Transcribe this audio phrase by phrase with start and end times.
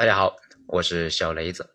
[0.00, 1.74] 大家好，我是小雷子。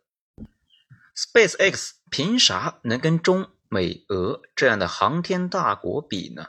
[1.15, 6.47] SpaceX 凭啥能跟中美俄这样的航天大国比呢？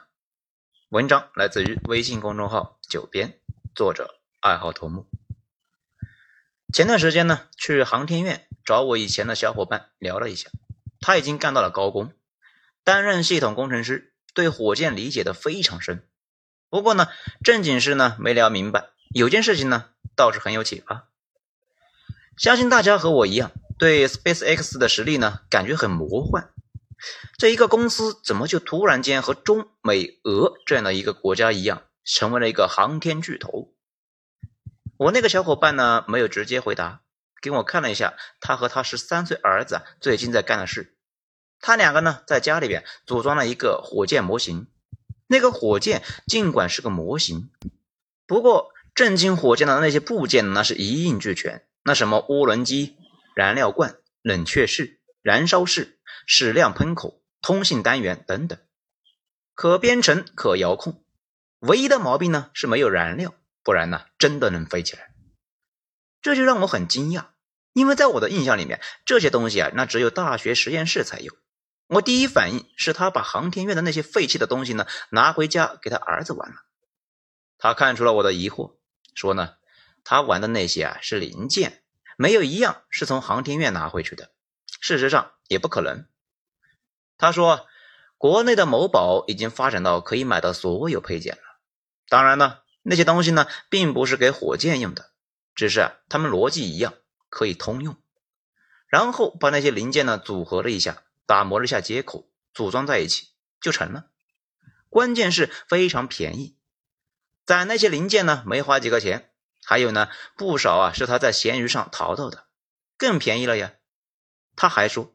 [0.89, 3.41] 文章来自于微信公众号“九编”，
[3.77, 5.07] 作者爱好头目。
[6.73, 10.49] 前段时间呢，去航天院找我以前的小伙伴聊了一下，
[11.01, 12.15] 他已经干到了高工，
[12.85, 16.09] 担任系统工程师，对火箭理解的非常深。
[16.71, 17.09] 不过呢，
[17.45, 21.11] 正经事呢没聊明白，有件事情呢倒是很有启发。
[22.37, 26.51] 相信大家和我一样，对 SpaceX 的实力呢感觉很魔幻。
[27.39, 33.73] 这一个公司怎么就突然间和中美俄这样的一个国家一样，成为了一个航天巨头？
[34.99, 37.01] 我那个小伙伴呢没有直接回答，
[37.41, 40.95] 给我看了一下他和他十三岁儿子最近在干的事。
[41.59, 44.67] 他两个呢在家里边组装了一个火箭模型。
[45.27, 47.51] 那个火箭尽管是个模型，
[48.27, 51.67] 不过震惊火箭的那些部件那是一应俱全。
[51.87, 52.97] 那什么涡轮机、
[53.37, 58.59] 燃料罐、冷却室、燃烧室、矢量喷口、通信单元等等，
[59.55, 61.05] 可编程、可遥控。
[61.61, 65.13] 唯一的毛病呢是没有燃料，不然呢真的能飞起来。
[66.21, 67.27] 这就让我很惊讶，
[67.73, 71.37] 因为在我的印象里面，这些东西啊，那只有大学实验室才有。
[71.87, 76.57] 我第一反应是他把航天院的那些废弃的东西呢拿回家给他儿子玩了。
[77.59, 78.75] 他看出了我的疑惑，
[79.15, 79.55] 说呢。
[80.09, 81.83] 他玩的那些啊是零件，
[82.17, 84.31] 没有一样是从航天院拿回去的。
[84.81, 86.07] 事实上也不可能。
[87.19, 87.67] 他说，
[88.19, 91.43] 国内的某宝已经发展到可以买到所有配件了。
[92.09, 95.11] 当然呢，那些东西呢并不是给火箭用的，
[95.55, 96.95] 只是他们逻辑一样，
[97.29, 97.97] 可以通用。
[98.87, 103.29] 然后把那些零件呢组合了一下，打磨了一下接口，组装在一起
[103.61, 104.07] 就成了。
[104.89, 106.57] 关键是非常便宜，
[107.45, 109.31] 攒那些零件呢没花几个钱。
[109.69, 112.45] 还有呢，不少啊是他在闲鱼上淘到的，
[112.97, 113.73] 更便宜了呀。
[114.55, 115.13] 他还说，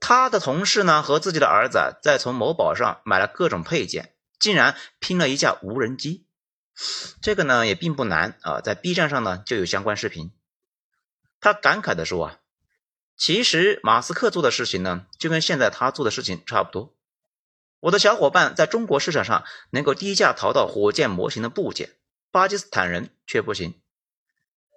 [0.00, 6.26] 他的同事呢和自己的儿子在从某宝上买了各种配件，竟然拼了一架无人机。
[7.22, 10.32] 这个呢也并不难啊，在 B 站上呢就有相关视频。
[11.40, 12.38] 他感慨的说啊，
[13.16, 16.96] 其实马斯克做的事情呢，就跟现在他做的事情差不多。
[17.78, 21.94] 我的小伙伴在中国市场上能够低价淘到火箭模型的部件。
[22.30, 23.80] 巴基斯坦人却不行。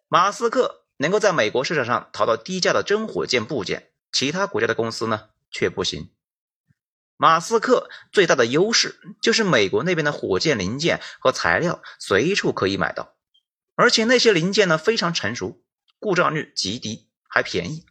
[0.07, 6.11] 马斯克能够在美国市场上淘到低价的真火箭部件，其他国家的公司呢却不行。
[7.17, 13.13] 马斯克最大的优势就是美国那边的火箭零件和材料随处可以买到，
[13.75, 15.61] 而且那些零件呢非常成熟，
[15.99, 17.85] 故障率极低，还便宜。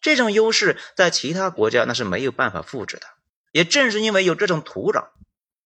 [0.00, 3.06] 这种优势在其他国家那是没有办法复制的。
[3.52, 5.10] 也正是因为有这种土壤，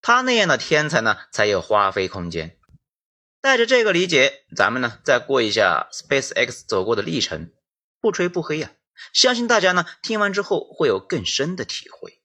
[0.02, 2.57] 他那样的天才呢才有发挥空间。
[3.48, 7.50] 带着这个理解，咱们呢再过一下 SpaceX 走过的历程，
[7.98, 8.72] 不吹不黑呀。
[9.14, 12.20] 相信大家呢听完之后会有更深的体会。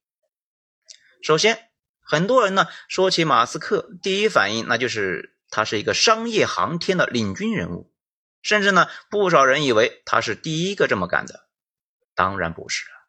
[1.22, 1.70] 首先，
[2.02, 7.94] 很多人呢说起马斯克，第一反应那就是他是一个商业航天的领军人物，
[8.42, 11.48] 甚至呢不少人以为他是第一个这么干的。
[12.16, 13.00] 当然不是啊，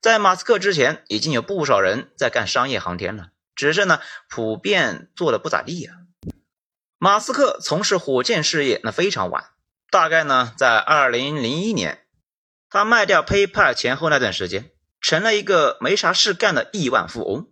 [0.00, 5.92] 在马斯克之前，已经有不少人在干商业航天了，只是呢普遍做的不咋地呀。
[7.06, 9.50] 马斯克从事火箭事业那非常晚，
[9.92, 12.04] 大概呢在二零零一年，
[12.68, 17.46] 他卖掉 PayPal 前后那段时间，成了一个没啥事干的亿万富翁，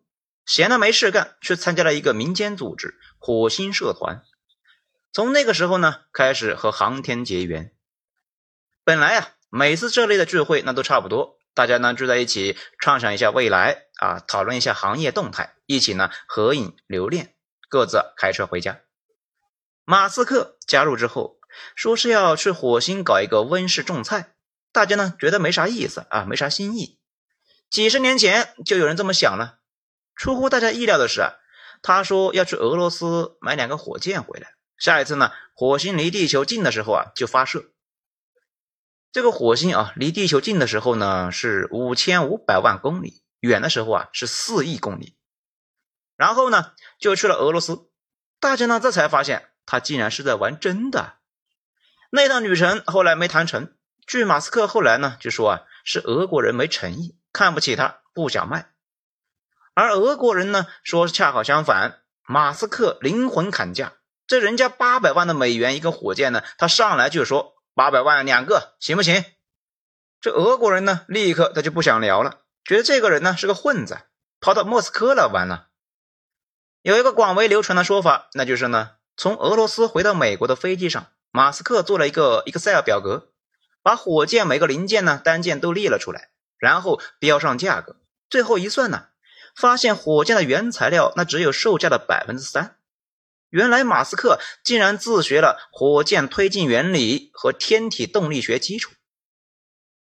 [0.44, 4.25] 闲的没事干，去参加了一个民间组织——火星社团。
[5.12, 7.72] 从那个时候呢，开始和航天结缘。
[8.82, 17.37] 本来啊，每次这类的聚会那都差不多，大家呢聚在一起畅想一下未来啊，讨论一下行业动态，一起呢合影留念，
[17.69, 18.81] 各自开车回家。
[19.87, 21.39] 马斯克加入之后，
[21.75, 24.34] 说是要去火星搞一个温室种菜，
[24.72, 26.99] 大家呢觉得没啥意思啊，没啥新意。
[27.69, 29.59] 几十年前就有人这么想了。
[30.17, 31.34] 出乎大家意料的是啊，
[31.83, 37.73] 他说要去俄罗斯买两个火箭回来，下一次呢火星离地球近的时候啊就发射。
[39.12, 45.19] 这个火星啊离地球近的时候呢是五千五百万公里，远的时候啊是四亿公里。
[46.17, 47.91] 然后呢就去了俄罗斯，
[48.41, 49.50] 大家呢这才发现。
[49.66, 51.14] 他竟然是在玩真的，
[52.11, 53.75] 那趟旅程后来没谈成。
[54.06, 58.70] 据马斯克后来呢就说啊，是俄国人没诚意，看不起他，不想卖。
[59.72, 63.94] 而俄国人呢说恰好相反，马斯克灵魂砍价，
[64.26, 69.25] 这人家八百万的美元一个火箭呢，他上来就说八百万两个行不行？
[70.20, 73.99] 这俄国人呢立刻他就不想聊了，觉得这个人呢是个混子，
[74.40, 75.69] 跑到莫斯科来玩了。
[76.82, 78.93] 有一个广为流传的说法，那就是呢。
[79.16, 83.31] 从俄罗斯回到美国的飞机上，马斯克做了一个 Excel 表格，
[83.82, 87.96] 把火箭每个零件呢单件都列了出来，然后标上价格。
[88.28, 89.08] 最后一算呢，
[89.55, 92.76] 发现火箭的原材料那只有售价的百分之三。
[93.50, 98.93] 原来马斯克竟然自学了火箭推进原理和天体动力学基础。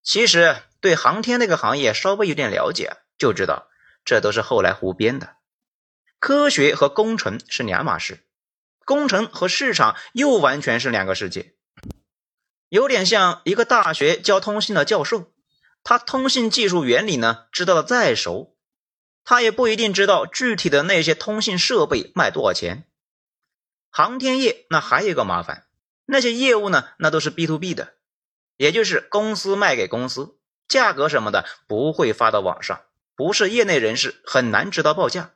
[0.04, 3.70] 其实对航天那个行业稍微有点了解，就知道
[4.04, 5.38] 这都是后来胡编的。
[6.20, 8.26] 科学和工程是两码事，
[8.90, 11.54] 工程和市场又完全是两个世界。
[12.70, 15.32] 有点像一个大学教通信的教授，
[15.84, 18.58] 他通信技术原理呢知道的再熟，
[19.24, 22.88] 他也不一定知道具体的那些通信设备卖多少钱。
[23.92, 25.68] 航天业那还有一个麻烦，
[26.06, 27.94] 那些业务呢，那都是 B to B 的，
[28.58, 32.82] 也就是公司卖给公司，价格什么的不会发到网上，
[33.16, 35.36] 不是业内人士很难知道报价。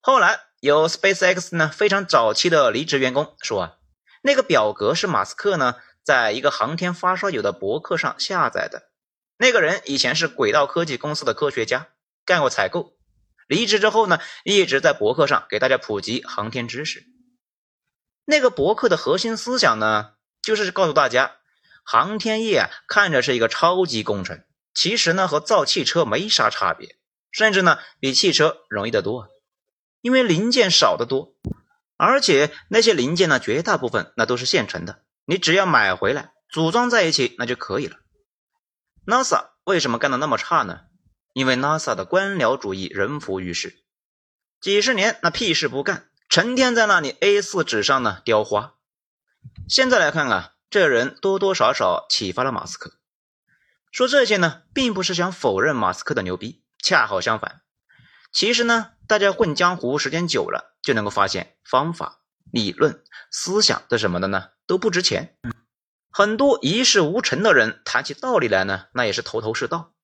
[0.00, 3.76] 后来有 SpaceX 呢非常早期的离职员工说啊，
[4.22, 8.90] 那个表格是马斯克呢在一个航天发烧友的博客上下载的，
[9.36, 11.88] 那个人以前是轨道科技公司的科学家，
[12.24, 12.96] 干过采购，
[13.46, 17.04] 离职之后呢一直在博客上给大家普及航天知识。
[18.24, 21.36] 那个博客的核心思想呢，就是告诉大家，
[21.84, 24.42] 航天业啊看着是一个超级工程，
[24.74, 26.96] 其实呢和造汽车没啥差别，
[27.30, 29.28] 甚至呢比汽车容易得多，
[30.00, 31.34] 因为零件少得多，
[31.96, 37.96] 而且那些零件呢绝大部分那都是现成的，你只要买回来组装在一起那就可以了。
[39.06, 40.80] NASA 为什么干的那么差呢？
[41.32, 43.84] 因为 NASA 的官僚主义人浮于事，
[44.60, 46.04] 几十年那屁事不干。
[46.28, 48.74] 成天在那里 A4 纸上呢雕花。
[49.66, 52.98] 现在来看啊，这人多多少少启发了马斯克。
[53.90, 57.62] 说这些呢，并不是想否认马斯克的牛逼，恰好相反。
[58.30, 62.20] 其实呢，大家混江湖时间久了，就能够发现方法、
[62.52, 65.38] 理论、思想的什么的呢都不值钱。
[66.10, 69.94] 很多一事无成的人谈起道理来呢，那也是头头是道。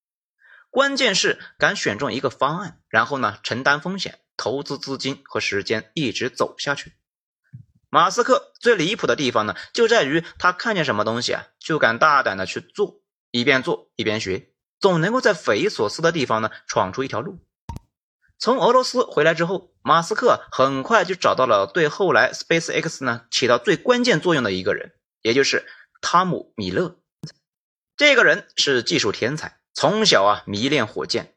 [0.71, 4.21] 关键是敢选中一个方案，然后呢承担风险。
[4.37, 6.95] 投资资金和时间一直走下去。
[7.89, 14.49] 马斯克最离谱的地方呢，就在于他看见什么东西啊，就敢大胆的去做，一边做一边学，
[14.81, 17.39] 总能够在匪夷所思的地方呢闯出一条路。
[18.39, 24.93] 从俄罗斯回来之后，马斯克很快就找到了对后来 SpaceX 呢起到最关键作用的一个人，
[25.23, 25.67] 也就是
[26.03, 26.99] 汤姆·米勒。
[27.97, 31.35] 这个人是技术天才，从小啊迷恋火箭。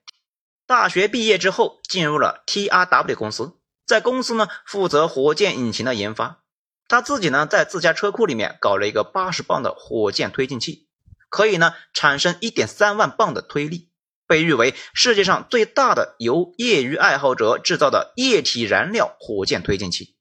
[0.65, 3.53] 大学毕业之后，进入了 TRW 公司，
[3.85, 6.43] 在公司呢负责火箭引擎的研发。
[6.89, 10.87] 他自己呢在自家车库里面搞了一个八十磅的火箭推进器，
[11.29, 13.86] 可以呢产生一点三万磅的推力，
[14.27, 20.15] 被誉为世界上最大的由业余爱好者制造的液体燃料火箭推进器。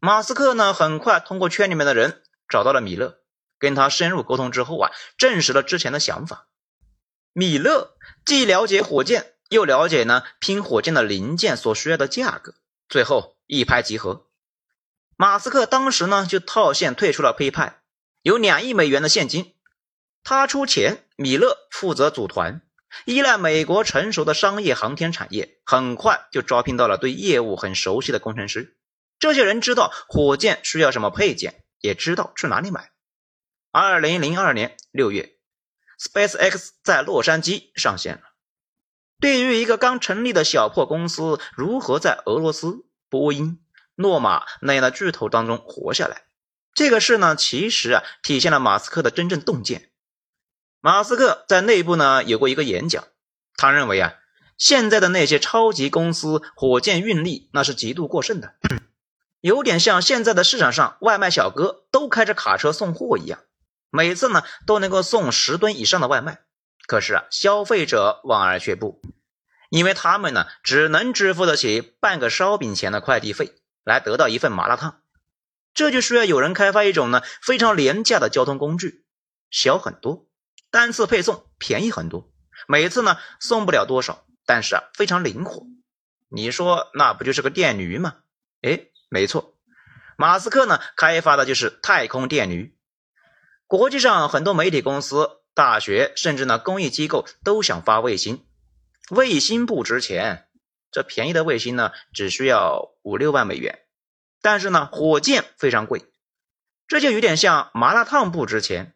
[0.00, 3.18] 马斯克呢很快通过圈里面的人找到了米勒，
[3.58, 6.48] 跟他深入沟通之后啊，证实了之前的想法。
[7.32, 12.54] 米勒既了解火箭，又了解呢拼火箭的零件所需要的价格，
[12.88, 14.26] 最后一拍即合。
[15.16, 17.80] 马斯克当时呢就套现退出了胚派，
[18.22, 19.54] 有两亿美元的现金，
[20.22, 22.62] 他出钱，米勒负责组团。
[23.04, 28.76] 依赖美国成熟的商业航天产业，很快就招聘到了对业务很熟悉的工程师。
[29.18, 32.90] 这些人知道火箭需要什么配件，也知道去哪里买。
[33.70, 35.34] 二零零二年六月。
[35.98, 38.20] SpaceX 在洛杉矶上线了。
[39.18, 46.24] 对于一个刚成立的小破公司，如何在俄罗斯、波音、诺马那样的巨头当中活下来，
[46.74, 49.90] 这个事呢，其实啊，体现了马斯克的真正洞见。
[50.86, 53.02] 马斯克在内部呢有过一个演讲，
[53.56, 54.14] 他认为啊，
[54.56, 58.54] 现在的那些超级公司火箭运力那是极度过剩的，
[59.40, 63.40] 有点像现在的市场上外卖小哥都开着卡车送货一样。
[63.90, 66.38] 每次呢都能够送十吨以上的外卖，
[66.86, 69.02] 可是啊，消费者望而却步，
[69.70, 75.00] 因为他们呢只能支付得起半个烧饼钱的快递费，来得到一份麻辣烫。
[75.74, 79.04] 这就需要有人开发一种呢非常廉价的交通工具，
[79.50, 80.25] 小很多，
[80.70, 82.30] 单次配送便宜很多，
[82.66, 85.66] 每次呢送不了多少，但是啊非常灵活。
[86.28, 88.16] 你说那不就是个电驴吗？
[88.62, 89.54] 哎，没错，
[90.16, 92.76] 马斯克呢开发的就是太空电驴。
[93.66, 98.44] 国际上很多媒体公司、大学，甚至呢公益机构都想发卫星。
[99.10, 100.48] 卫星不值钱，
[100.90, 103.84] 这便宜的卫星呢只需要五六万美元。
[104.42, 106.04] 但是呢，火箭非常贵，
[106.88, 108.95] 这就有点像麻辣烫不值钱，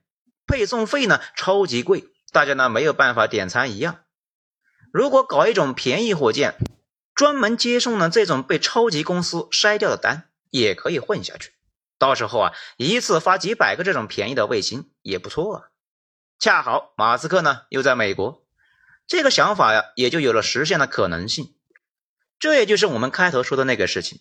[0.51, 4.01] 配送费呢超级贵，大家呢没有办法点餐一样。
[4.93, 6.57] 如果搞一种便宜火箭，
[7.15, 11.53] 专门接送呢这种被超级公司筛掉的单，也可以混下去。
[11.99, 15.63] 到时候啊，一次发几百个这种便宜的卫星也不错啊。
[16.41, 18.45] 恰好马斯克呢又在美国，
[19.07, 21.55] 这个想法呀也就有了实现的可能性。
[22.41, 24.19] 这也就是我们开头说的那个事情。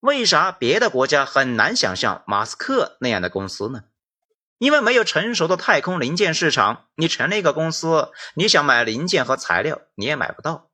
[0.00, 3.82] 为啥别的国家很难想象马斯克那样的公司呢？
[4.58, 10.68] 因为没有成熟的太空零件市场，你成立一个公司，你想买零件和材料你也买不到。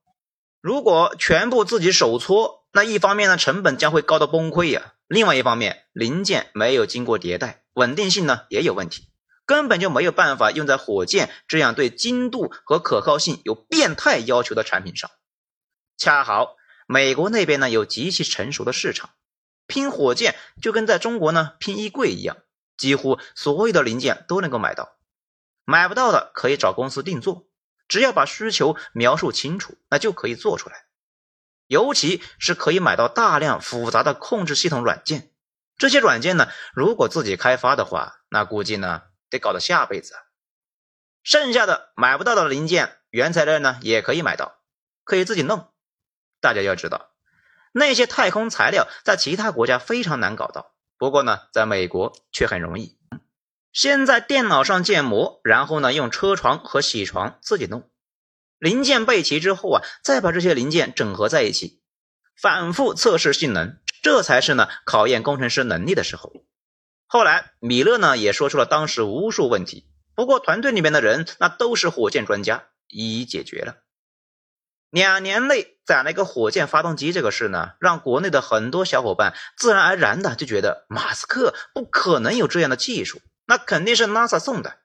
[0.61, 9.07] 如果全部自己手搓，那一方面呢成本将会高到崩溃呀，另外一方面零件没有经过迭代，稳定性呢也有问题，
[9.45, 15.09] 根本就没有办法用在火箭这样对精度和可靠性有变态要求的产品上。
[15.97, 16.55] 恰好。
[16.87, 19.09] 美国那边呢有极其成熟的市场，
[19.65, 22.37] 拼火箭就跟在中国呢拼衣柜一样，
[22.77, 24.97] 几乎所有的零件都能够买到，
[25.63, 27.47] 买不到的可以找公司定做，
[27.87, 30.85] 只要把需求描述清楚，那就可以做出来。
[31.67, 35.31] 尤其是可以买到大量复杂的控制系统软件，
[35.77, 39.01] 这些软件呢，如果自己开发的话，那估计呢
[39.31, 40.13] 得搞到下辈子。
[41.23, 44.59] 剩下的买不到的零件、原材料呢也可以买到，
[45.03, 45.71] 可以自己弄。
[46.39, 47.09] 大家要知道，
[47.71, 52.97] 那些太空材料在其他国家非常难搞到，不过呢，在美国却很容易。
[53.73, 57.89] 先在电脑上建模，然后呢，用车床和铣床自己弄。
[58.57, 61.81] 零件备齐之后啊，再把这些零件整合在一起，
[62.41, 66.31] 反复测试性能，这才是呢考验工程师能力的时候。
[67.05, 73.84] 后来米勒呢也说出了当时无数问题，不过团队里面的人那都是火箭专家，一一解决了。
[74.95, 84.77] 两年内攒了一个火箭发动机这个事呢，让国内的很多小伙伴自然而然的就觉得马斯克不可能有这样的技术，那肯定是 NASA 送的。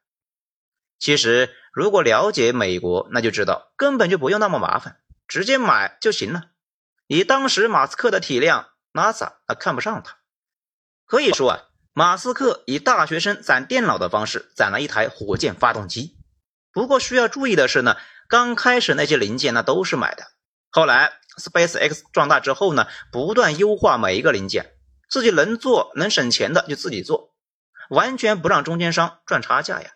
[0.99, 4.97] 其实如果了解美国，那就知道根本就不用那么麻烦，
[5.29, 6.47] 直接买就行了。
[7.07, 10.17] 以当时马斯克的体量，NASA 啊看不上他。
[11.07, 11.63] 可以说啊，
[11.93, 16.17] 马斯克以大学生攒电脑的方式攒了一台火箭发动机。
[16.73, 17.97] 不过需要注意的是呢。
[18.31, 20.25] 刚开始那些零件那都是买的，
[20.71, 24.77] 后来 SpaceX 壮大之后呢，不断优化每一个零件，
[25.09, 27.35] 自己能做能省钱的就自己做，
[27.89, 29.91] 完全不让中间商赚差价呀。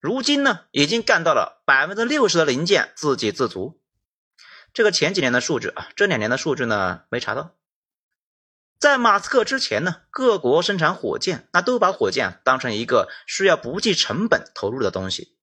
[0.00, 3.80] 如今呢，已经干到了百分之六十的零件自给自足。
[4.72, 7.56] 这个前几年的数据啊，这两年的数据呢没查到。
[8.78, 15.33] 在马斯克之前呢，各国生产火箭那都把火箭当成一个需要不计成本投入的东西。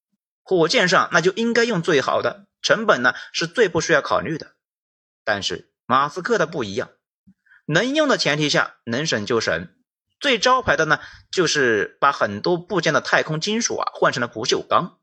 [0.43, 4.53] 火箭上那就应该用最好的，成本呢是最不需要考虑的。
[5.23, 6.89] 但是马斯克的不一样，
[7.65, 9.69] 能用的前提下能省就省。
[10.19, 10.99] 最招牌的呢
[11.31, 14.99] 就是把很多部件的太空金属啊换成了不锈钢，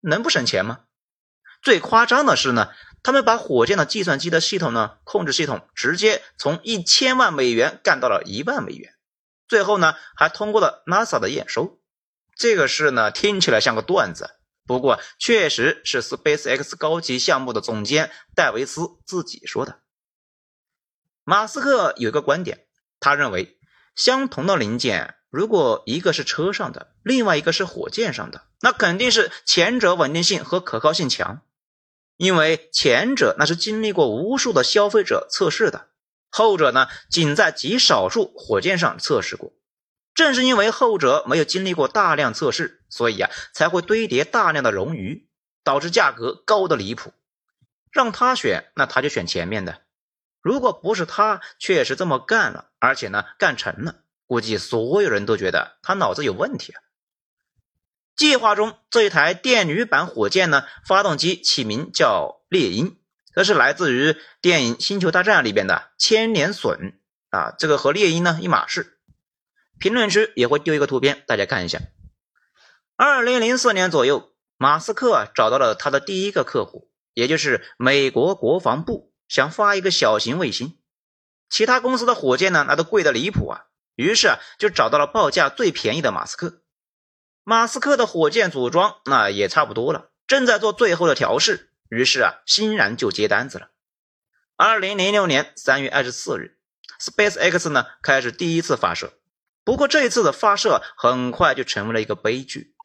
[0.00, 0.80] 能不省钱吗？
[1.62, 2.70] 最夸张的是呢，
[3.02, 8.94] 他们把火箭的计算机的系统呢控制系统直接从一千万美元干到了一万美元，
[9.48, 11.80] 最后呢还通过了 NASA 的验收。
[12.36, 14.36] 这个事呢听起来像个段子。
[14.66, 19.80] 不过，确实是 SpaceX 高级项目的总监戴维斯自己说的。
[21.22, 22.66] 马斯克有个观点，
[23.00, 23.58] 他认为
[23.94, 31.42] 相同的零件，如果一个是车上的，另外一个是火箭上的，那肯定是前者稳定性和可靠性强，
[32.16, 35.88] 因为前者那是经历过无数的消费者测试的，
[36.28, 39.52] 后者呢仅在极少数火箭上测试过。
[40.16, 45.28] 正是因为后者没有经历过大量测试，所以啊才会堆叠大量的冗余，
[45.62, 47.12] 导致价格高的离谱。
[47.92, 49.82] 让他选，那他就选前面的。
[50.40, 53.96] 如果不是他确实这么干了，而且呢干成了，
[54.26, 56.80] 估计所有人都觉得他脑子有问题啊。
[58.16, 62.96] 计划中这一台电女版火箭呢，发动机起名叫猎鹰，
[63.34, 66.94] 这是来自于电影《星球大战》里边的千年隼
[67.28, 68.95] 啊，这个和猎鹰呢一码事。
[69.78, 71.80] 评论区也会丢一个图片，大家看一下。
[72.96, 80.78] 二零零四年左右，马斯克找到了他的第一个客户，也就是美国国防部，想发一个小型卫星。
[81.50, 83.66] 其他公司的火箭呢，那都贵的离谱啊。
[83.94, 86.62] 于是啊，就找到了报价最便宜的马斯克。
[87.44, 91.70] 马斯克的火箭组装那也差不多了，正在做最后的调试。
[91.88, 93.70] 于是啊，欣然就接单子了。
[94.56, 96.58] 二零零六年三月二十四日
[96.98, 99.15] ，SpaceX 呢开始第一次发射。
[99.66, 102.76] 不过这一次的发射很快就成为了一个悲剧，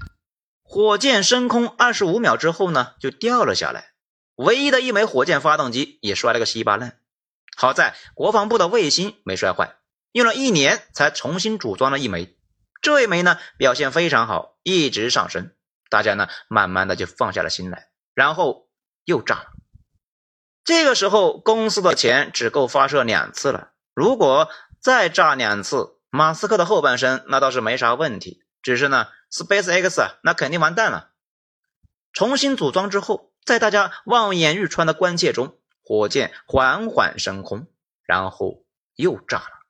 [0.64, 3.92] 火箭升空二十五秒之后呢，就掉了下来，
[4.34, 7.00] 唯一的一枚火箭发动机也摔了个稀巴烂。
[7.56, 9.76] 好在国防部的卫星没摔坏，
[10.12, 12.36] 用了一年才重新组装了一枚，
[12.82, 15.52] 这一枚呢表现非常好，一直上升，
[15.88, 18.70] 大家呢慢慢的就放下了心来，然后
[19.06, 19.46] 又炸了。
[20.64, 26.01] 这个时候公司的钱只够发射两次了，如果再炸两次。
[26.14, 31.12] 马斯克的后半生那倒是没啥问题，只是呢，SpaceX 啊，那肯定完蛋了。
[32.12, 37.68] 重新组装之后，在大家望眼欲穿的关切中，火箭缓缓升空，
[38.04, 38.66] 然后
[38.96, 39.62] 又炸了。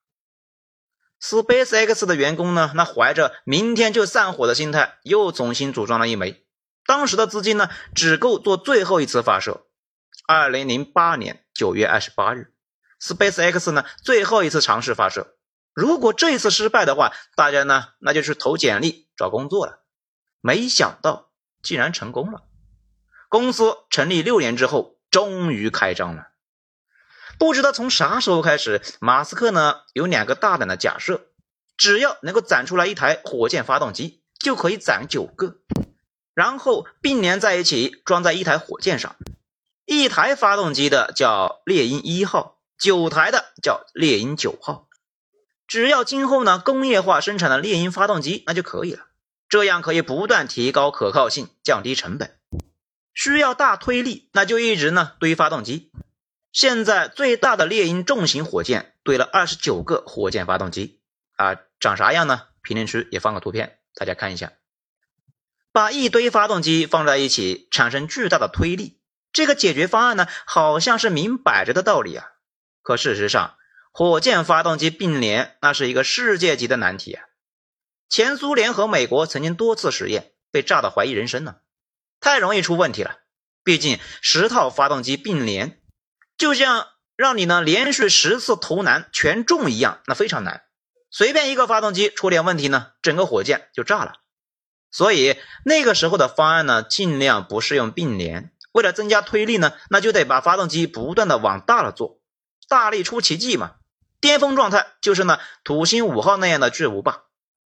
[1.22, 6.44] SpaceX 的员工呢，那怀着明天就散伙的心态，又重新组装了一枚。
[6.88, 9.68] 当时的资金呢，只够做最后一次发射。
[10.26, 12.52] 二零零八年九月二十八日
[13.00, 15.36] ，SpaceX 呢最后一次尝试发射。
[15.74, 19.84] 如果这一次失败的话，大家呢那就去投简历找工作了。
[20.42, 21.30] 没想到
[21.62, 22.44] 竟然成功了。
[23.30, 26.28] 公司成立六年之后，终于开张了。
[27.40, 31.28] 不知道从啥时候开始，马斯克呢有两个大胆的假设：
[31.78, 35.56] 只要能够攒出来一台火箭发动机，就可以攒九个，
[36.34, 39.16] 然后并联在一起装在一台火箭上。
[39.86, 44.88] 一台发动机的叫猎鹰一号，九台的叫猎鹰九号。
[45.72, 49.06] 只要今后呢工业化生产的猎鹰发动机，那就可以了。
[49.48, 52.38] 这样可以不断提高可靠性，降低成本。
[53.14, 55.90] 需要大推力，那就一直呢堆发动机。
[56.52, 61.00] 现在最大的猎鹰重型火箭堆了二十九个火箭发动机
[61.38, 62.48] 啊，长啥样呢？
[62.62, 64.52] 评论区也放个图片，大家看一下。
[65.72, 69.00] 把一堆发动机放在一起，产生巨大的推力，
[69.32, 72.28] 这个解决方案呢，好像是明摆着的道理啊。
[72.82, 73.56] 可事实上，
[73.94, 77.24] 火箭发动机并联那是一个世界级的难题啊。
[78.08, 81.58] 前苏联和美国曾经多次实验，被炸得怀疑人生呢，
[82.20, 83.18] 太容易出问题了。
[83.64, 85.82] 毕竟十套发动机并联。
[86.38, 90.64] 就像让你呢连续十次投篮全中一样，那非常难。
[91.12, 94.14] 随便一个发动机出点问题呢，整个火箭就炸了。
[94.90, 98.52] 所以那个时候的方案呢，尽量不是用并联。
[98.72, 102.22] 为了增加推力呢，那就得把发动机不断的往大了做，
[102.68, 103.76] 大力出奇迹嘛。
[104.22, 107.24] 巅峰状态就是呢土星五号那样的巨无霸，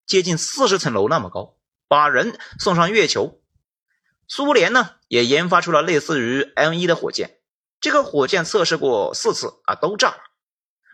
[0.06, 1.58] 接近四十层楼那么高，
[1.89, 3.42] 把人送上月球。
[4.30, 7.38] 苏联呢也研发出了类似于 M 一的火箭。
[7.80, 10.17] 这个火箭测试过四次啊，都炸了。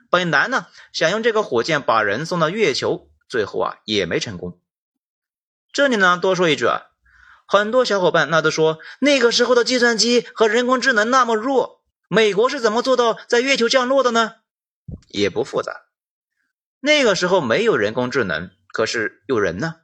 [0.09, 4.59] 本来呢想用这个火箭把人送到月球，最后啊也没成功。
[5.71, 6.81] 这里呢多说一句啊，
[7.47, 14.35] 很多小伙伴那都说那个时候的计算机和人工智能那么弱，美国是怎么做到在月球降落的呢？
[15.07, 15.83] 也不复杂，
[16.79, 19.75] 那个时候没有人工智能，可是有人呢。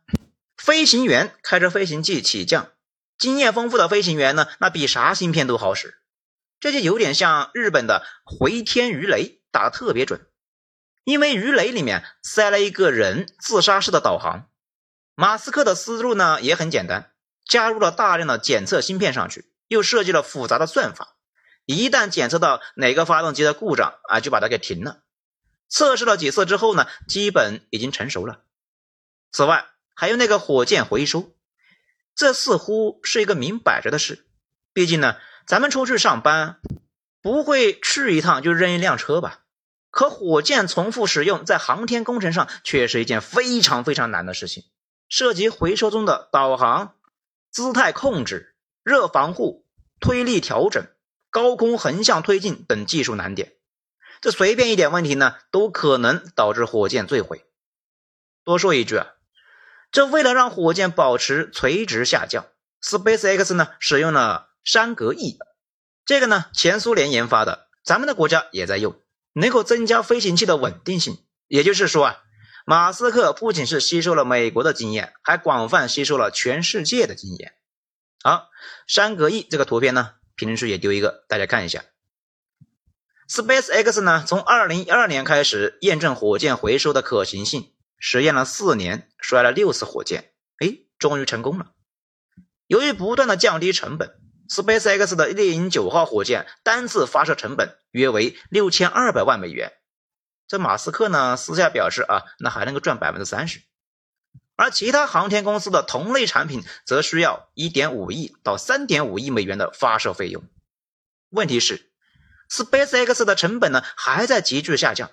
[0.58, 2.72] 飞行员开着飞行器起降，
[3.18, 6.00] 经验丰富的飞行员呢，那比啥芯片都好使。
[6.60, 10.28] 这就有点像日本的回天鱼雷打的特别准，
[11.06, 14.50] 因为鱼雷里面塞了一个人自杀式的导航。
[15.16, 17.14] 马斯克的思路呢也很简单，
[17.46, 21.16] 加入了大量的检测芯片上去，又设计了复杂的算法，
[21.76, 25.04] 一旦检测到哪个发动机的故障啊，就把它给停了。
[25.68, 28.42] 测试了几次之后呢，基本已经成熟了。
[29.32, 31.36] 此外，还有那个火箭回收，
[32.16, 34.26] 这似乎是一个明摆着的事，
[34.74, 35.18] 毕竟呢。
[35.46, 36.60] 咱们出去上班，
[37.24, 39.40] 不会去一趟就扔一辆车吧？
[39.90, 44.66] 可火箭重复使用在航天工程上却是一件非常非常难的事情，
[45.08, 46.96] 涉及回收中的导航、
[47.52, 49.66] 姿态控制、热防护、
[50.00, 50.86] 推力调整、
[51.30, 53.54] 高空横向推进等技术难点。
[54.22, 57.46] 这随便一点问题呢，都可能导致火箭坠毁。
[58.44, 59.08] 多说一句啊，
[59.92, 62.46] 这为了让火箭保持垂直下降
[62.82, 64.48] ，SpaceX 呢使用了。
[64.62, 65.40] 山格翼，
[66.06, 69.02] 这个呢，前苏联研发的，咱们的国家也在用，
[69.34, 71.18] 能够增加飞行器的稳定性。
[71.48, 72.18] 也就是说啊，
[72.66, 77.54] 马斯克不仅是吸收了美国的经验，还广泛吸收了全世界的经验。
[78.22, 78.50] 好，
[78.86, 81.84] 山格翼这个图片呢，评论区也丢一个，大家看一下。
[83.28, 91.74] SpaceX 呢，从二零一二年开始验证火箭回收的可行性，实验了四年，摔了六次火箭，哎，终于成功了。
[92.68, 94.16] 由于不断的降低成本。
[94.50, 99.74] SpaceX 的猎鹰九号火箭单次发射成本约为六千二百万美元。
[100.48, 103.62] 这马斯克呢私下表示啊，那还能够赚百分之三十。
[104.60, 110.44] 而其他航天公司的同类产品则需要一点五亿到三点五亿美元的发射费用。
[111.30, 111.90] 问题是
[112.52, 115.12] ，SpaceX 的成本呢还在急剧下降，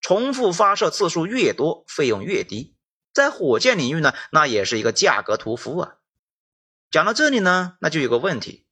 [0.00, 2.74] 重复发射次数越多，费用越低。
[3.12, 5.96] 在火箭领域呢，那也是一个价格屠夫啊。
[6.90, 8.64] 讲到这里呢，那就有个问题：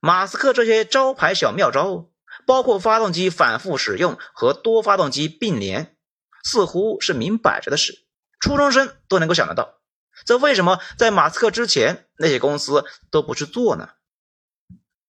[0.00, 2.10] 马斯克这些招牌小妙招，
[2.44, 5.96] 包括发动机反复使用和多发动机并联，
[6.42, 8.04] 似乎是明摆着的事，
[8.46, 9.80] 初中生都能够想得到。
[10.24, 13.90] 这为什么在马斯克之前那些公司都不去做呢？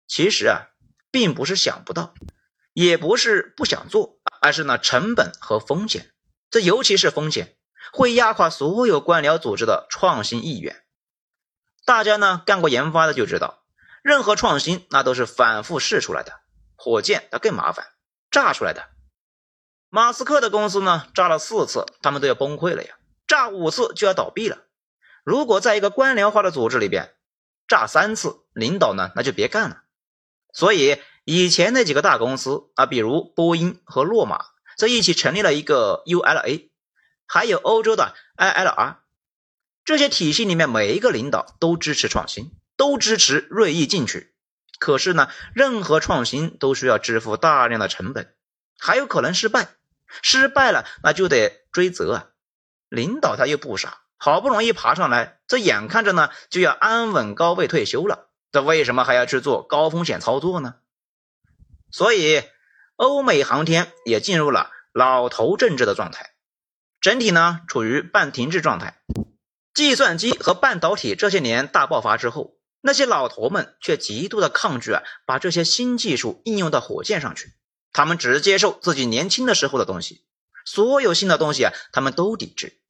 [0.06, 0.68] 其实啊，
[1.10, 2.12] 并不是想不到，
[2.74, 6.12] 也不是不想做，而是呢成本和风险。
[6.50, 7.56] 这尤其是风险，
[7.90, 10.84] 会压垮所有官僚组织的创新意愿。
[11.86, 13.64] 大家呢干过研发的就知道，
[14.02, 16.40] 任何创新那都是反复试出来的。
[16.76, 17.86] 火箭它更麻烦，
[18.30, 18.90] 炸出来的。
[19.88, 22.94] 马斯克的公司呢炸了四次，他们都要崩溃了呀；
[23.26, 24.58] 炸五次就要倒闭了。
[25.24, 27.14] 如果在一个官僚化的组织里边，
[27.68, 29.82] 炸三次，领导呢那就别干了。
[30.52, 34.44] 所以以前那几个大公司啊，比如波音和洛马，
[34.76, 36.70] 这一起成立了一个 ULA，
[37.26, 38.96] 还有欧洲的 ILR。
[39.84, 44.34] 这些体系里面每一个领导都支持创新，都支持锐意进取。
[44.78, 48.34] 可是呢，任何创新都需要支付大量的成本，
[48.78, 49.68] 还有可能失败。
[50.20, 52.26] 失败了那就得追责啊。
[52.92, 60.74] 领导他又不傻，好不容易爬上来，这眼看着呢就要安稳高位退休了，这为什么还要去做高风险操作呢？
[61.90, 62.42] 所以，
[62.96, 66.32] 欧美航天也进入了老头政治的状态，
[67.00, 68.98] 整体呢处于半停滞状态。
[69.72, 77.54] 计算机和半导体这些年大爆发之后，那些老头们却极度的抗拒啊，把这些新技术应用到火箭上去。
[77.90, 80.26] 他们只接受自己年轻的时候的东西，
[80.66, 82.81] 所有新的东西啊，他们都抵制。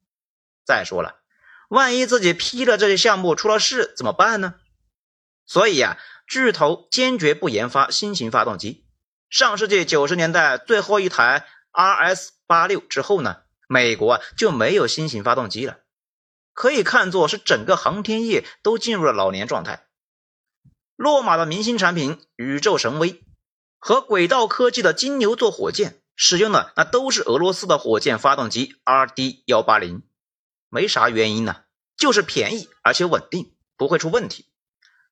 [0.64, 1.20] 再说了，
[1.68, 4.54] 万一自己批了这些项目出了事怎么办呢？
[5.46, 8.86] 所以呀，巨头坚决不研发新型发动机。
[9.28, 15.78] 上世纪九十年代最后一台 RS 八六之后呢，美国就没有新型发动机了，
[16.52, 19.86] 可以看作是整个航天业都进入了老年状态。
[20.96, 23.24] 洛马的明星产品宇宙神威
[23.78, 30.02] 和轨道科技的金牛座火箭使用的那都是俄罗斯的火箭发动机 RD 幺八零，
[30.74, 31.64] 没啥原因呢，
[31.98, 34.50] 就是便宜而且稳定，不会出问题。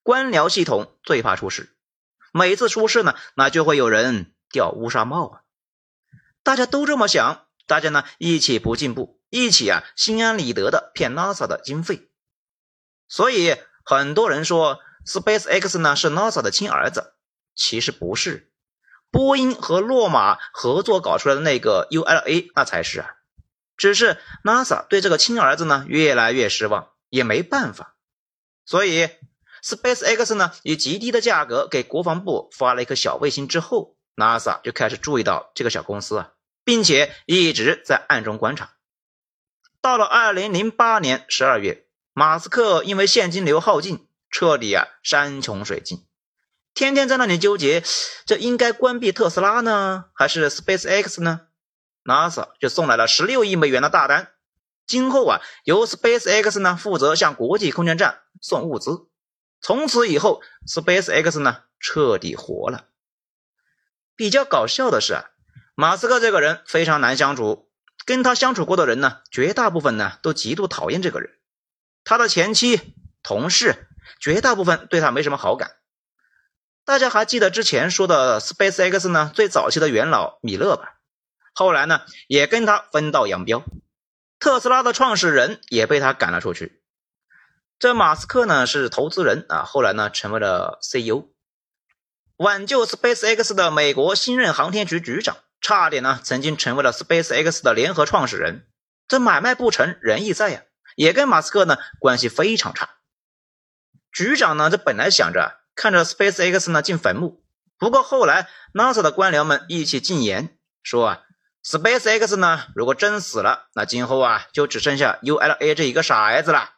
[0.03, 1.77] 官僚系统最怕出事。
[2.33, 5.41] 每次出事呢，那就会有人掉乌纱帽啊！
[6.43, 12.09] 大家都这么想，大家呢一起不进步，一起啊心安理得的骗 NASA 的经费。
[13.07, 17.13] 所以很多人说 SpaceX 呢是 NASA 的亲儿子，
[17.55, 18.51] 其实不是。
[19.11, 23.11] 波音和洛马合作搞出来的那个 ULA 那才是啊，
[23.81, 27.97] 只是 NASA 对这个亲儿子呢越来越失望，也没办法，
[28.67, 29.09] 所以。
[29.63, 36.31] SpaceX 呢，以极低的价格给国防部发了一颗小卫星之后，NASA 就开始注意到这个小公司啊，
[36.65, 38.71] 并且一直在暗中观察。
[39.83, 46.07] 到了2008年12月，马斯克因为现金流耗尽，彻底啊山穷水尽，
[46.73, 47.85] 天天在那里纠结，
[48.25, 51.49] 这应该关闭特斯拉呢，还是 SpaceX 呢
[52.05, 54.33] ？NASA 就送来了16亿美元的大单，
[54.87, 59.09] 今后啊由 SpaceX 呢负责向国际空间站送物资。
[59.61, 62.87] 从此以后，SpaceX 呢彻底活了。
[64.17, 65.25] 比较搞笑的是啊，
[65.75, 67.71] 马斯克这个人非常难相处，
[68.05, 71.39] 跟他相处过的人呢，绝大部分呢都极度讨厌这个人。
[72.05, 75.77] 他的前妻、同事，绝大部分对他没什么好感。
[76.85, 81.00] 大家还记得之前说的 SpaceX 呢最早期的元老米勒吧？
[81.53, 83.63] 后来呢也跟他分道扬镳，
[84.39, 86.83] 特斯拉的创始人也被他赶了出去。
[87.79, 91.29] 这马斯克呢是投资人啊，后来呢成为了 CEO，
[92.37, 98.67] 挽救 SpaceX 的美国新任航天局局长，差点呢曾经成为了 SpaceX 的联合创始人。
[99.09, 100.63] 这买卖不成仁义在呀，
[100.95, 102.91] 也跟马斯克呢关系非常差。
[104.13, 107.43] 局长呢这本来想着看着 SpaceX 呢进坟墓，
[107.79, 111.23] 不过后来 NASA 的官僚们一起进言说啊
[111.65, 116.75] ，SpaceX 呢如果真死了，那今后啊就只剩下 ULA 这一个傻孩子了。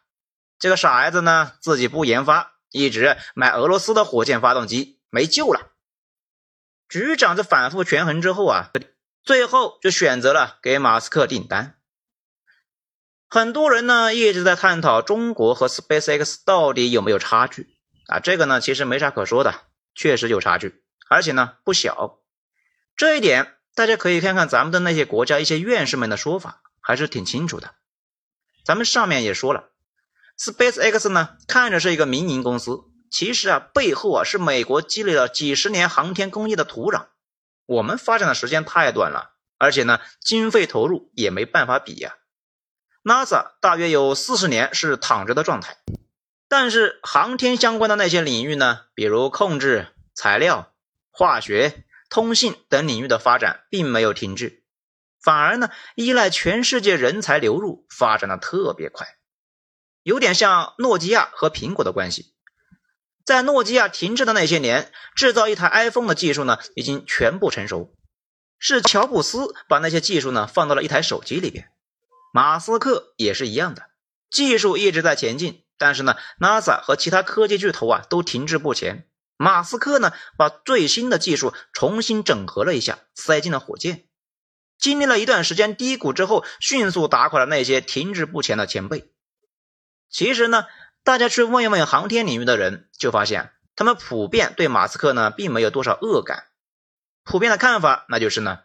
[0.59, 5.71] 这个傻孩子呢，自己不研发，一直买俄罗斯的火箭发动机，没救了。
[6.87, 8.71] 局长这反复权衡之后啊，
[9.23, 11.79] 最后就选择了给马斯克订单。
[13.27, 17.75] 很多人呢一直在探讨中国和 SpaceX 到底有没有差距
[18.07, 18.19] 啊？
[18.19, 19.61] 这个呢其实没啥可说的，
[19.95, 22.19] 确实有差距，而且呢不小。
[22.95, 27.75] 这一点大家可以看看咱们的那些国家一些院士们的说法，还是挺清楚的。
[28.63, 29.69] 咱们上面也说了。
[30.37, 37.07] SpaceX 呢，看着是一个民营公司，其实啊，背后啊是美国积累了几十年航天工业的土壤。
[37.65, 42.15] 我们发展的时间太短了，而且呢，经费投入也没办法比呀。
[43.03, 45.77] NASA 大约有四十年是躺着的状态，
[46.47, 50.73] 但是航天相关的那些领域呢，比如控制、材料、
[51.11, 54.61] 化学、通信等领域的发展并没有停滞，
[55.19, 59.17] 反而呢，依赖全世界人才流入，发展的特别快。
[60.03, 62.35] 有点像诺基亚和苹果的关系，
[63.25, 67.95] 在诺基亚停滞的那些年，制造一台 iPhone 的技术呢已经全部成熟。
[68.59, 71.71] 是乔布斯把那些技术呢放到了一台手机里边，
[72.31, 73.89] 马斯克也是一样的，
[74.29, 79.09] 技术一直在前进，但是呢，NASA 和其他科技巨头啊都停滞不前。
[79.43, 84.05] 马斯克呢把最新的技术重新整合了一下，塞进了火箭，
[84.79, 89.11] 经历了一段时间低谷之后，迅速打垮了那些停滞不前的前辈。
[90.09, 90.63] 其实呢，
[91.03, 96.45] 大家去问一问航天领域的人，就发现他们普遍对马斯克呢并没有多少恶感。
[97.25, 98.59] 普遍的看法，那就是呢，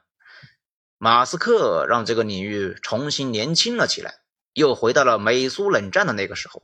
[0.97, 4.15] 马斯克让这个领域重新年轻了起来，
[4.53, 6.63] 又回到了美苏冷战的那个时候，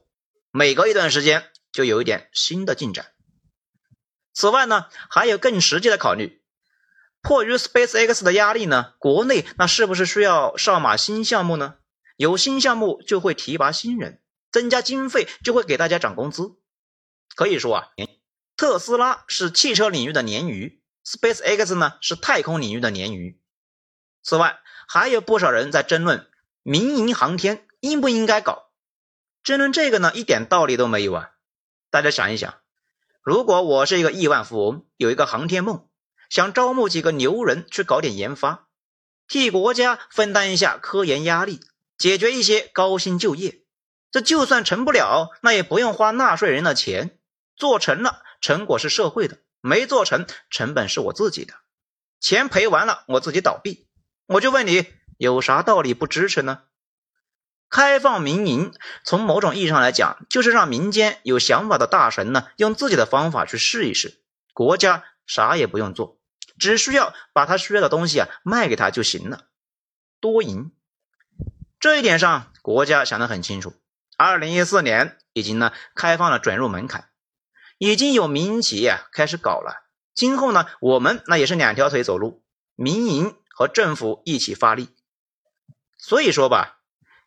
[0.53, 3.07] 每隔一段时间就有一点新的进展。
[4.35, 6.43] 此外呢，还有更实际的考虑，
[7.23, 11.77] 迫于 SpaceX 的压力呢，国内那是不是需要上马新项目呢？
[12.17, 14.21] 有新项目就会提拔新人，
[14.53, 16.57] 增加经费就会给大家涨工资。
[17.35, 17.89] 可以说啊，
[18.57, 20.81] 特斯拉是汽车领域的鲶鱼。
[21.05, 23.39] SpaceX 呢是太空领域的鲶鱼。
[24.23, 26.31] 此外，还有不少人在争论
[26.63, 28.71] 民营航天应不应该搞。
[29.43, 31.33] 争论这个呢，一点道理都没有啊！
[31.91, 32.55] 大家想一想，
[33.25, 35.89] 如果我是一个亿万富翁，有一个航天梦，
[36.29, 38.69] 想招募几个牛人去搞点研发，
[39.27, 41.61] 替国家分担一下科研压力，
[41.97, 43.63] 解决一些高薪就业。
[44.11, 47.19] 这就算成不了，那也不用花纳税人的钱。
[47.57, 49.39] 做成了，成果是社会的。
[49.63, 51.55] 没做成，成本是我自己的，
[52.21, 53.89] 钱赔完了，我自己倒闭。
[54.27, 54.85] 我就问你，
[55.17, 56.65] 有啥道理不支持呢？
[57.71, 58.73] 开放民营，
[59.05, 64.21] 从某种意义上来讲，就是让民间有想法的大神呢，用自己的方法去试一试。
[64.53, 66.19] 国家啥也不用做，
[66.59, 69.47] 只需要把他需要的东西啊卖给他就行了，
[70.21, 70.71] 多赢。
[71.81, 73.75] 这一点上，国家想得很清楚。
[74.17, 77.09] 二零一四年已经呢开放了准入门槛。
[77.79, 79.83] 已经有民营企业开始搞了，
[80.15, 82.45] 今后呢，我们那也是两条腿走路，
[82.77, 84.91] 民营和政府一起发力。
[85.99, 86.79] 所以说吧，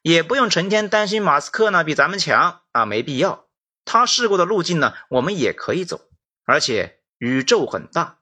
[0.07, 3.47] 也不用成天担心马斯克呢比咱们强啊，没必要。
[3.83, 5.99] 他试过的路径呢，我们也可以走，
[6.45, 8.19] 而且宇宙很大，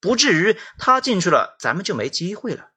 [0.00, 2.70] 不至于他进去了，咱们就没机会了。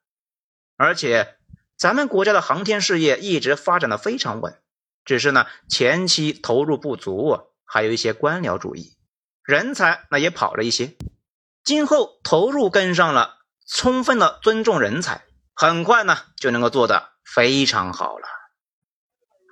[0.76, 1.38] 而且
[1.78, 4.60] 咱们国家的航天事业一直发展的非常稳，
[5.06, 7.46] 只是呢前期投入不足。
[7.64, 8.94] 还有一些官僚主义，
[9.42, 10.98] 人才那也跑了一些，
[11.64, 15.22] 今后投入跟上了，充分的尊重人才，
[15.54, 18.28] 很快呢就能够做得非常好了。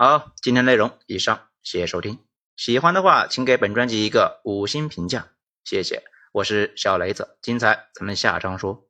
[0.01, 2.21] 好，今天内容以上，谢谢收听，
[2.55, 5.31] 喜欢的话请给本专辑一个五星评价，
[5.65, 6.05] 谢谢。
[6.31, 8.88] 我是小雷子，精彩咱们下章说。